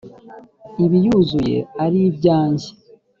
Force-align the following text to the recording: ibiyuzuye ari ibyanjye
ibiyuzuye 0.85 1.55
ari 1.83 1.99
ibyanjye 2.09 2.69